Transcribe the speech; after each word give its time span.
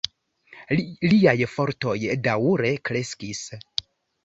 Liaj 1.11 1.35
fortoj 1.57 1.95
daŭre 2.29 2.73
kreskis. 2.91 3.47